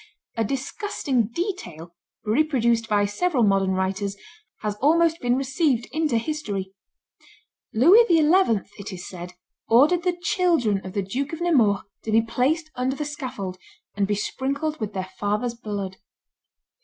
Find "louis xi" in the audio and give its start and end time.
7.71-8.61